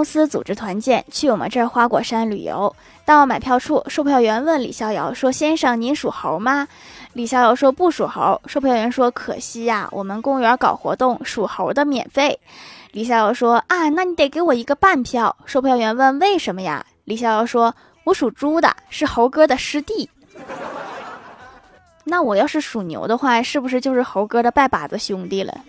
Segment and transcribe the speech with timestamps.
[0.00, 2.74] 公司组织团建去我们这儿花果山旅游。
[3.04, 6.66] 到买票处售票员问李逍遥说先生您属猴吗？
[7.12, 12.40] 李逍遥说不属猴售票员说可惜呀我们公园搞活动属猴的免费。
[12.92, 15.36] 李逍遥说啊那你得给我一个半票。
[15.44, 16.82] 售票员问为什么呀？
[17.04, 17.74] 李逍遥说
[18.04, 20.08] 我属猪的是猴哥的师弟。
[22.04, 25.60] 那我要是属牛的话是不是就是猴哥的拜把子兄弟了？